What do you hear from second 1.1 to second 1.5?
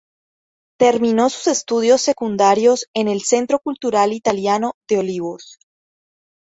sus